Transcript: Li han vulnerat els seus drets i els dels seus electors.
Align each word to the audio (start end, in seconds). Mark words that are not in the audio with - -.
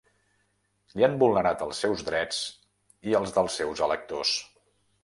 Li 0.99 1.05
han 1.07 1.17
vulnerat 1.25 1.61
els 1.67 1.83
seus 1.85 2.03
drets 2.09 2.41
i 3.11 3.17
els 3.21 3.39
dels 3.39 3.63
seus 3.63 3.89
electors. 3.91 4.35